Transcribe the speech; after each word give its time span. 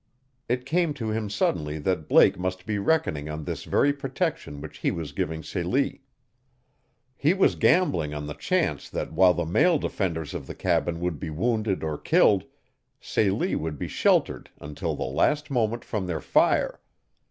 It 0.49 0.65
came 0.65 0.95
to 0.95 1.11
him 1.11 1.29
suddenly 1.29 1.77
that 1.77 2.07
Blake 2.09 2.35
must 2.39 2.65
be 2.65 2.79
reckoning 2.79 3.29
on 3.29 3.43
this 3.43 3.65
very 3.65 3.93
protection 3.93 4.59
which 4.59 4.79
he 4.79 4.89
was 4.89 5.11
giving 5.11 5.43
Celie. 5.43 6.01
He 7.15 7.35
was 7.35 7.53
gambling 7.53 8.11
on 8.11 8.25
the 8.25 8.33
chance 8.33 8.89
that 8.89 9.13
while 9.13 9.35
the 9.35 9.45
male 9.45 9.77
defenders 9.77 10.33
of 10.33 10.47
the 10.47 10.55
cabin 10.55 11.01
would 11.01 11.19
be 11.19 11.29
wounded 11.29 11.83
or 11.83 11.99
killed 11.99 12.45
Celie 12.99 13.55
would 13.55 13.77
be 13.77 13.87
sheltered 13.87 14.49
until 14.59 14.95
the 14.95 15.03
last 15.03 15.51
moment 15.51 15.85
from 15.85 16.07
their 16.07 16.19
fire. 16.21 16.81